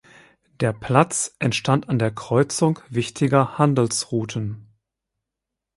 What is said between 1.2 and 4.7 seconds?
entstand an der Kreuzung wichtiger Handelsrouten.